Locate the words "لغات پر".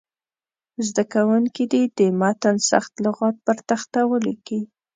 3.05-3.57